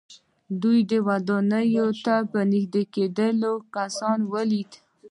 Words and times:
دې 0.89 0.99
ودانۍ 1.07 1.69
ته 2.05 2.15
په 2.31 2.39
نږدې 2.51 2.83
کېدلو 2.93 3.53
کسان 3.75 4.19
وليدل. 4.31 4.79